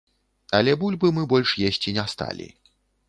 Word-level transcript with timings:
Але 0.59 0.73
бульбы 0.83 1.11
мы 1.17 1.25
больш 1.33 1.53
есці 1.67 1.95
не 1.99 2.07
сталі. 2.15 2.47